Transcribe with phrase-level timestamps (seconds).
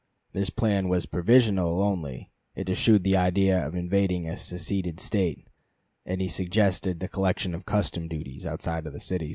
[0.33, 5.47] This plan was provisional only; it eschewed the idea of invading a seceded State;
[6.07, 9.29] and he suggested the collection of customs duties, outside of the cities.